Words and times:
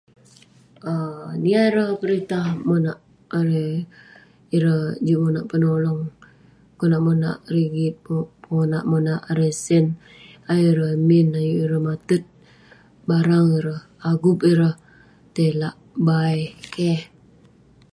um 0.89 1.23
niah 1.41 1.65
ireh 1.69 1.89
peritah 2.01 2.47
monak..erei..ireh 2.67 4.83
juk 5.05 5.19
monak 5.25 5.45
penolong, 5.51 6.01
konak 6.79 7.01
monak 7.07 7.37
rigit, 7.55 7.95
konak 8.47 8.83
monak 8.91 9.21
erei..sen..ayuk 9.31 10.69
ireh 10.71 10.93
min, 11.09 11.27
ayuk 11.39 11.59
ireh 11.63 11.81
matet, 11.87 12.23
barang 13.09 13.47
ireh, 13.59 13.81
agup 14.11 14.37
ireh 14.51 14.75
tai 15.33 15.51
lak 15.61 15.75
bai, 16.05 16.39
keh.. 16.73 17.01